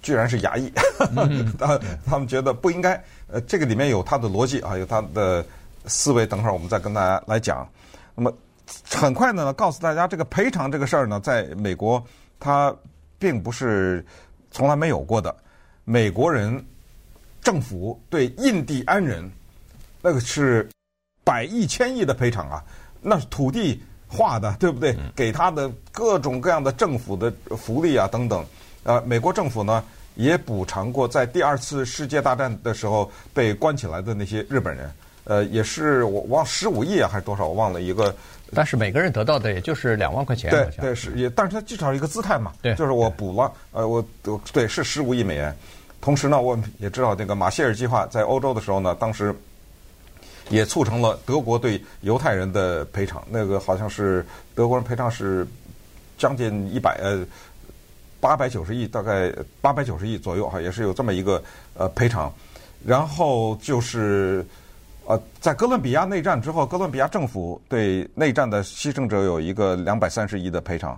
[0.00, 0.72] 居然是亚裔，
[1.60, 2.94] 他他们觉得不应该。
[3.28, 5.44] 呃，这个里面有他的逻辑啊，有他的
[5.84, 6.26] 思维。
[6.26, 7.68] 等会儿我们再跟大家来讲。
[8.14, 8.32] 那么
[8.88, 12.02] 很快呢，告诉大家这个赔偿这个事儿呢，在美国。
[12.40, 12.74] 他
[13.18, 14.04] 并不是
[14.50, 15.32] 从来没有过的。
[15.84, 16.64] 美国人
[17.42, 19.30] 政府对印第安人
[20.00, 20.68] 那个是
[21.22, 22.64] 百亿、千亿的赔偿啊，
[23.02, 24.96] 那是土地划的，对不对？
[25.14, 28.44] 给他的各种各样的政府的福利啊等等。
[28.84, 34.90] 呃，美国政府呢也补偿过在第二次世界大战的时候被关起来的那些日本人。
[35.24, 37.46] 呃，也是我忘十五亿啊，还是多少？
[37.46, 38.14] 我忘了一个。
[38.54, 40.50] 但是每个人得到的也就是两万块钱。
[40.50, 42.52] 对对是，也但是他至少一个姿态嘛。
[42.60, 44.04] 对，就是我补了，呃，我
[44.52, 45.54] 对是十五亿美元。
[46.00, 49.34] 同时呢，我们也知道这个马歇尔计划在欧洲的时候呢，当时
[50.48, 53.22] 也促成了德国对犹太人的赔偿。
[53.30, 55.46] 那个好像是德国人赔偿是
[56.18, 57.24] 将近一百呃
[58.20, 61.42] 八百九十亿，大概八百九十亿左右哈，也是有这么一个
[61.74, 62.32] 呃赔偿。
[62.84, 64.44] 然后就是。
[65.10, 70.96] 呃，在哥伦比亚内战之后，哥伦比亚政府对内战的牺牲者有一个两百三十亿的赔偿。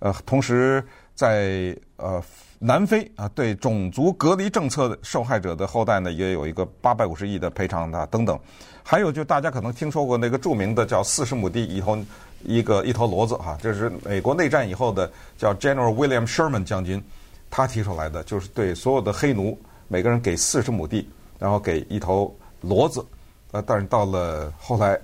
[0.00, 2.20] 呃，同时在呃
[2.58, 8.36] 南非啊，对种族隔离政策的受害者的后代呢，也有一个八百五十亿的赔偿的等等。
[8.82, 11.96] 还有就大家可能听说过那个著名的叫四十亩地一头
[12.42, 17.00] 一个一头骡子哈，这是美国内战以后的叫 General William Sherman 将军
[17.48, 23.06] 他提出来的，就是对所有的黑奴每个人给四十亩地，然后给一头骡子。
[23.54, 24.98] 呃，但是到了后来，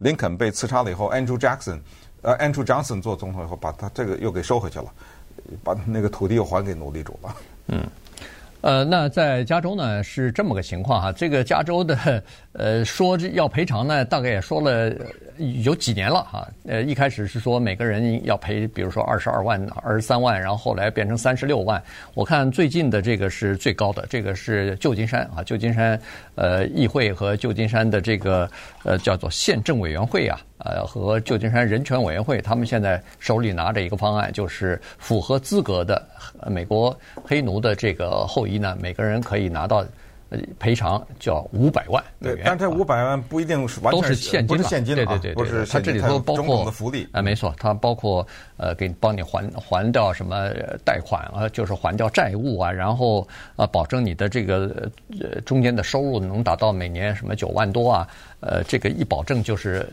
[0.00, 1.80] 林肯被刺杀了以后，Andrew Jackson，
[2.20, 4.92] 呃，Andrew Johnson 做总统以后，把他这个又给收回去了，
[5.64, 7.36] 把那个土地又还给奴隶主了。
[7.68, 7.82] 嗯，
[8.60, 12.22] 呃，那在加州呢是这么个情况哈，这个加州的
[12.52, 14.94] 呃说要赔偿呢，大概也说了。
[15.62, 21.82] 有几年了哈，呃，一开始是说每个人要赔，比如说二十二万、二十三万，然后后来变成三十六万。
[22.14, 26.00] 我看最近的这个是最高的，这个是旧金山啊，旧金山
[26.34, 28.50] 呃议会和旧金山的这个
[28.84, 36.06] 呃叫做宪政委员会啊，呃和旧金山人权委员会，他们现在手里拿着一个方案，就是符合资格的
[36.46, 39.84] 美国黑奴的这个后裔呢，每个人可以拿到。
[40.58, 48.26] 赔偿叫五百万美元，对，但这五百万不一定是完全都是现金，不是现金，对对对，不是它这里头包括的福利啊，没错，它包括
[48.58, 50.50] 呃，给帮你还还掉什么
[50.84, 58.08] 贷款啊，就是还掉债务啊，然后啊，保证你的这个呃中间的收入能达到每年什么九万多啊，
[58.40, 59.88] 呃，这个一保证就是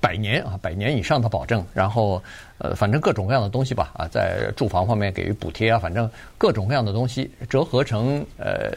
[0.00, 2.22] 百年啊，百年以上的保证，然后
[2.56, 8.72] 呃，反正各种各样的东西吧啊，在住房方面给予补贴啊，反正各种各样的东西折合成呃。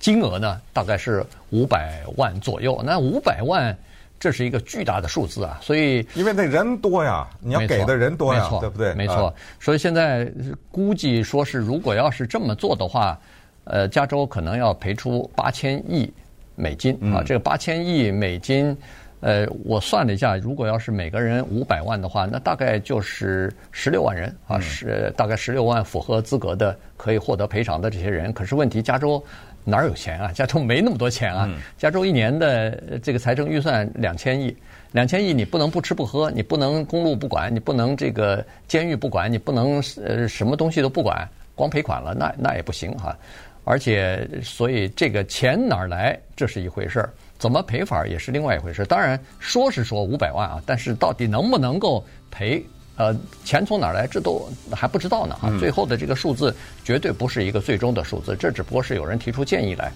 [0.00, 2.82] 金额呢，大概是五百万左右。
[2.84, 3.76] 那五百万，
[4.18, 5.58] 这是一个巨大的数字啊！
[5.62, 8.94] 所以，因为那人多呀，你要给的人多呀，对不对？
[8.94, 9.32] 没错。
[9.60, 10.26] 所以现在
[10.72, 13.18] 估计说是，如果要是这么做的话，
[13.64, 16.10] 呃，加州可能要赔出八千亿
[16.56, 17.22] 美金啊。
[17.22, 18.76] 这个八千亿美金，
[19.20, 28.32] 呃，我算了一下，如果要是每个人五百万的话，那大概就是十六万人啊，是大概十六万符合资格的可以获得赔偿的这些人。
[28.32, 29.22] 可是问题，加州。
[29.70, 30.32] 哪有钱啊？
[30.34, 31.48] 加州没那么多钱啊！
[31.78, 34.54] 加州一年的这个财政预算两千亿，
[34.92, 43.16] 两千亿你不能不吃不喝，你不能公路不管，你不能这个监狱不管，你不能呃什么东西都不管，光赔款了那那也不行哈。
[43.64, 48.84] 而且所以这个钱哪儿来，这是一回事儿，怎么赔法也是另外一回事儿。
[48.84, 52.64] 当然说是说五百万啊，但是到底能不能够赔？
[52.96, 55.48] 呃，钱从哪儿来，这都还不知道呢啊！
[55.58, 59.90] 最后的这个数字绝对不是一个最终的数字，这只不过是有人提出建议来。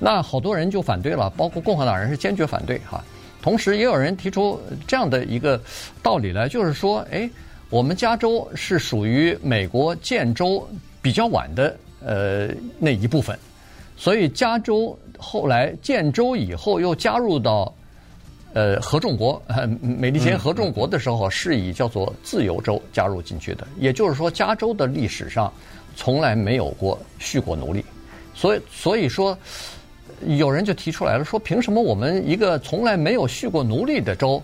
[0.00, 3.04] 那好多人就反对了，包括共和党人是坚决反对哈。
[3.40, 5.60] 同时也有人提出这样的一个
[6.02, 7.30] 道理来，就是说，哎，
[7.70, 10.68] 我们加州是属于美国建州
[11.00, 12.48] 比较晚的呃
[12.80, 13.38] 那一部分，
[13.96, 17.72] 所以加州后来建州以后又加入到。
[18.54, 19.40] 呃，合众国，
[19.80, 25.52] 美利坚合众国的时候是以叫做自由州加入进去的，也就是说，加州的历史上
[25.94, 27.84] 从来没有过蓄过奴隶，
[28.34, 29.36] 所以所以说，
[30.26, 34.42] 有人就提出来了，说凭什么我们一个从来没有蓄过奴隶的州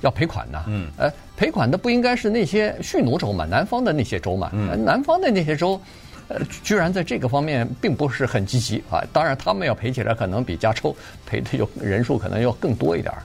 [0.00, 0.64] 要赔款呢？
[0.66, 4.50] 嗯，呃，赔款的不应该是那些蓄奴州嘛，南方的那些州嘛，
[4.84, 5.80] 南方的那些州。
[6.28, 9.02] 呃，居然在这个方面并不是很积极啊！
[9.12, 13.22] 当然，他们要赔起来，可能比加州赔的有人数可能要更多一点儿。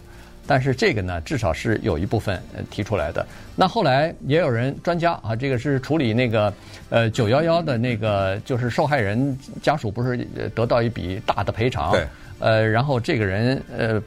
[0.47, 3.25] 但是这个呢，至少是有一部分提出来的。
[3.55, 6.53] 那后来也有人专家啊，这个是处理那个
[6.89, 10.17] 呃九幺幺的那个，就是受害人家属不是
[10.55, 11.91] 得到一笔大的赔偿？
[11.91, 12.07] 对。
[12.39, 14.01] 呃，然后这个人呃，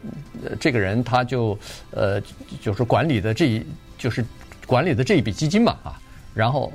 [0.58, 1.58] 这个人他就
[1.90, 2.18] 呃，
[2.62, 3.66] 就是管理的这一
[3.98, 4.24] 就是
[4.66, 6.00] 管理的这一笔基金嘛啊，
[6.32, 6.72] 然后。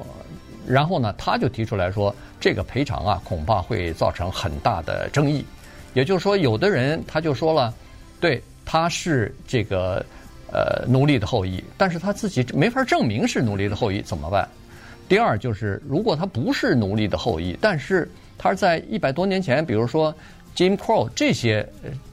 [0.67, 5.45] 然后呢，他就提出来说，这个赔偿啊，恐怕会造成很大的争议。
[5.93, 7.73] 也就是说，有的人他就说了，
[8.19, 10.05] 对，他是这个
[10.51, 14.47] 呃奴隶的后裔，但是他自己没法证明是奴隶的后裔，怎么办？
[15.09, 20.15] 第二就是，如果他不是奴隶的后裔，但是他是在一百多年前，比如说
[20.55, 21.67] Jim Crow 这些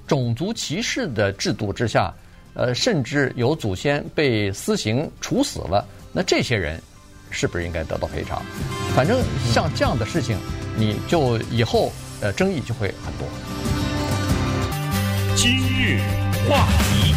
[0.06, 2.12] 种族歧视的制度之下，
[2.54, 6.82] 呃，甚至有祖先被私刑处死了，那这些人。
[7.30, 8.42] 是不是应该得到赔偿？
[8.94, 9.20] 反正
[9.52, 10.36] 像这样的事情，
[10.76, 13.28] 你就以后呃争议就会很多。
[15.36, 16.00] 今日
[16.48, 17.14] 话题，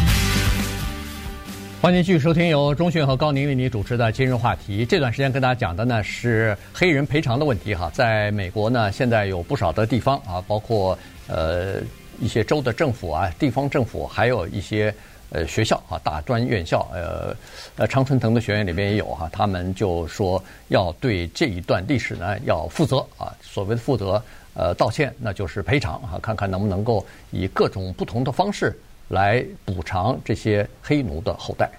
[1.80, 4.84] 欢迎继续收听由钟迅和高宁为你主持的《今日话题》。
[4.88, 11.76] 这段时间跟大家讲的呢是黑人赔偿的问题哈，在美国呢现在有不少的地方啊，包括呃
[12.20, 14.94] 一些州的政府啊、地方政府，还有一些。
[15.32, 17.34] 呃，学校啊，大专院校，呃，
[17.76, 31.70] 呃，常春藤的学院里边也有哈，他们就说要对这一段历史呢要负责啊，所谓的负责，呃，道歉，那就是赔偿啊，看看能不能够以各种不同的方式来补偿这些黑奴的后代。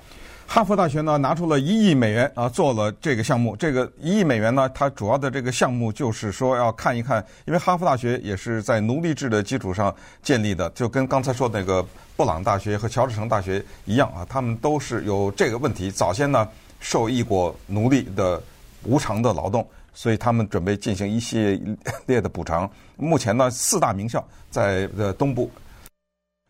[0.46, 3.56] 哈佛大学呢拿出了一亿美元啊，做了这个项目。
[3.56, 11.84] 这个一亿美元呢，它主要的这个项目就是说要看一看，因为哈佛大学也是在奴隶制的基础上建立的，就跟刚才说那个
[12.16, 15.90] 布朗大学和乔治城大学一样啊，他们都是有这个问题。
[15.90, 16.48] 早先呢
[16.80, 18.40] 受益过奴隶的
[18.84, 21.60] 无偿的劳动，所以他们准备进行一系
[22.06, 22.70] 列的补偿。
[22.96, 25.50] 目前呢，四大名校在的东部，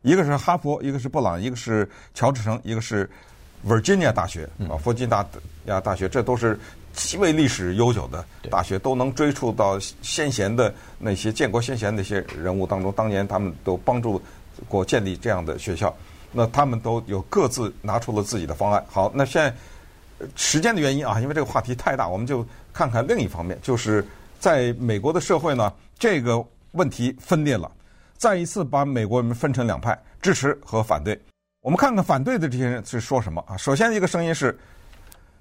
[0.01, 3.09] 一个是哈佛，一个是布朗，一个是乔治城，一个是。
[3.65, 5.11] Virginia 大学啊，弗吉尼
[5.65, 6.59] 亚大学，这都是
[6.93, 12.91] 极为历史悠久的大学，都能追溯到先贤的那些建国先贤那些人物当中。
[12.91, 14.21] 当年他们都帮助
[14.67, 15.95] 过建立这样的学校，
[16.31, 18.83] 那他们都有各自拿出了自己的方案。
[18.89, 24.05] 好，那现在时间的原因啊，因为这个话题太大，我们就看看另一方面，就是
[24.39, 27.71] 在美国的社会呢，这个问题分裂了，
[28.17, 31.17] 再一次把美国人分成两派，支持和反对。
[31.63, 33.55] 我们看看反对的这些人是说什么啊？
[33.55, 34.59] 首先，一个声音是：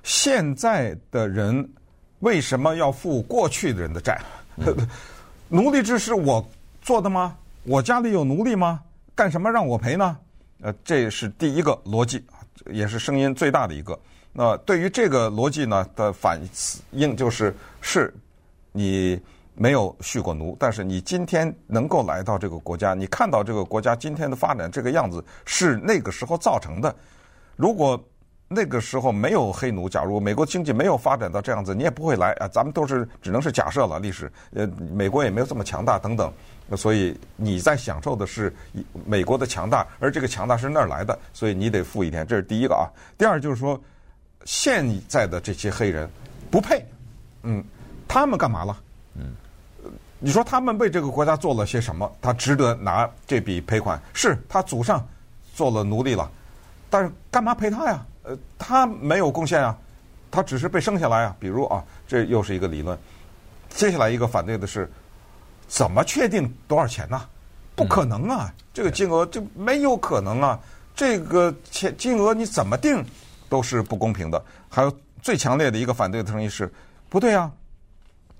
[0.04, 1.68] 现在的人
[2.20, 4.20] 为什么要负过去的人的债？
[5.50, 6.48] 奴隶制是我
[6.80, 7.36] 做的吗？
[7.64, 8.80] 我家里有奴隶吗？
[9.16, 10.16] 干什么让我赔呢？
[10.60, 12.24] 呃，这是第一个逻辑，
[12.66, 13.98] 也是声音最大的一个。
[14.32, 16.40] 那对于这个逻辑呢的反
[16.92, 18.14] 应就是：是
[18.70, 19.20] 你。
[19.54, 26.94] 没有蓄过奴，但是你今天能够来到这个国家，你看到这个国家今天的发展这个样子是那个时候造成的。
[27.56, 28.02] 如果
[28.48, 32.48] 那个时候没有黑奴，假如美国经济没有发展到这样子，你也不会来啊。
[32.48, 36.32] 咱们都是只能是假设了历史，呃，美国也没有这么强大等等。
[36.76, 38.54] 所以你在享受的是
[39.06, 42.26] 美国的强大，而这个强大是那儿来的，所以你得付一点。
[42.26, 42.88] 这是第一个啊。
[43.18, 43.78] 第二就是说，
[44.44, 46.08] 现在的这些黑人
[46.50, 46.84] 不配，
[47.42, 47.62] 嗯，
[48.08, 48.78] 他们干嘛了？
[49.14, 49.34] 嗯。
[50.24, 52.10] 你说他们为这个国家做了些什么？
[52.22, 54.00] 他值得拿这笔赔款？
[54.14, 55.04] 是他祖上
[55.52, 56.30] 做了奴隶了，
[56.88, 58.06] 但是干嘛赔他呀？
[58.22, 59.76] 呃，他没有贡献啊，
[60.30, 61.34] 他只是被生下来啊。
[61.40, 62.96] 比如啊，这又是一个理论。
[63.68, 64.88] 接下来一个反对的是，
[65.66, 67.20] 怎么确定多少钱呢？
[67.74, 70.56] 不可能啊，这个金额就没有可能啊。
[70.94, 73.04] 这个钱金额你怎么定
[73.48, 74.40] 都是不公平的。
[74.68, 76.72] 还有最强烈的一个反对的声音是，
[77.08, 77.50] 不对啊，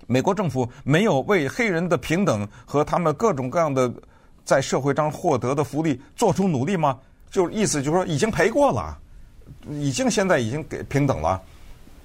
[0.07, 3.91] 美国政府没有为黑人的平等和他们各种各样的
[4.45, 6.99] 在社会上获得的福利做出努力吗？
[7.31, 8.97] 就意思就是说已经赔过了，
[9.69, 11.41] 已经现在已经给平等了，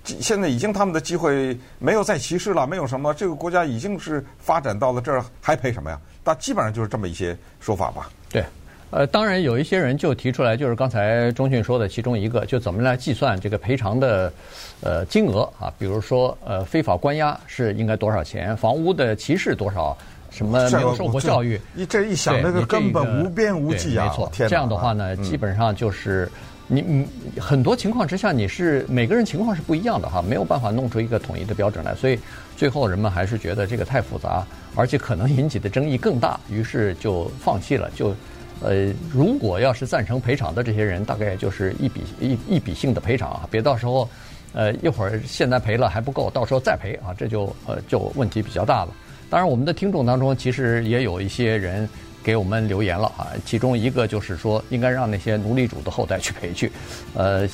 [0.05, 6.01] 现在已经他们的机会没有再歧视了，没有什么，这个国家已经是发展到了这儿，还赔什么呀？
[6.25, 8.09] 但基本上就是这么一些说法吧。
[8.31, 8.45] 对。
[8.91, 14.33] 呃，当然有一些人就提出来，就是刚才钟迅说的其中一个，就怎么来计算这个赔偿的
[14.81, 15.71] 呃金额啊？
[15.79, 18.57] 比如说呃，非法关押是应该多少钱？
[18.57, 19.97] 房屋的歧视多少？
[20.31, 21.61] 什么没有受过教育？
[21.75, 24.07] 你这一想，那个根本无边无际啊！
[24.07, 26.31] 没错，这样的话呢，基本上就是
[26.67, 27.07] 你你
[27.41, 32.19] 很多情况之下，你是每个人情况是不一样的哈，没有办法弄出一个统一的标准来，所以
[32.57, 38.15] 最后人们还是觉得这个太复杂，而且可能引起的争议更大，于是就放弃了，就。
[38.61, 44.09] 呃，如果要是赞成赔偿的这些人，大概就是一笔一一笔性的赔偿啊，别到时候，
[44.53, 48.93] 呃，一会儿现在赔了还不够，到时候再赔啊，这就呃就问题比较大了。
[49.31, 51.89] 当然，我们的听众当中其实也有一些人
[52.21, 56.73] 给我们留言了啊，其中一个就是说，应该让那些奴隶主的后代去赔去。
[57.15, 57.49] 呃，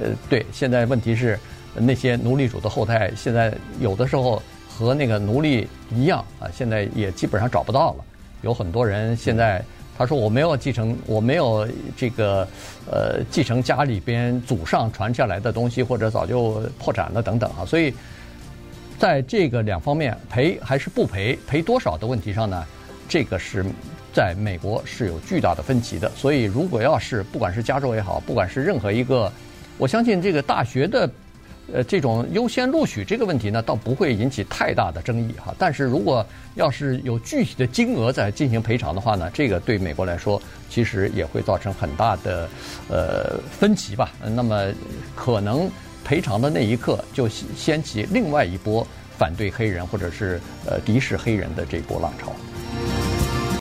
[0.00, 1.36] 呃，对，现在问题是
[1.74, 8.04] 那些奴隶主的后代现在有的时候和那个奴隶一样啊，现在也基本上找不到了，
[8.42, 9.60] 有很多人现在。
[9.98, 11.66] 他说：“我没有继承，我没有
[11.96, 12.46] 这个
[12.90, 17.64] 呃继承家里边祖上传下来的东西，或者早就破产了等等啊。
[17.64, 17.94] 所以，
[18.98, 22.64] 在这个两方面赔还是不赔，赔多少的问题上呢，
[23.08, 23.64] 这个是
[24.12, 26.10] 在美国是有巨大的分歧的。
[26.14, 29.32] 所以，如果要是不管是加州也好，不管是任何一个，
[29.78, 31.10] 我相信这个大学的。”
[31.72, 35.54] 呃，这种优先录取这个问题呢，倒不会引起太大的争议哈。
[35.58, 40.40] 但是如果要是有具体的金额在进行赔偿的话呢，这个对美国来说
[40.70, 42.48] 其实也会造成很大的
[42.88, 44.12] 呃分歧吧。
[44.34, 44.66] 那么
[45.14, 45.68] 可能
[46.04, 48.86] 赔偿的那一刻就掀起另外一波
[49.18, 52.32] 反对黑人或者是呃敌视黑人的这波浪潮。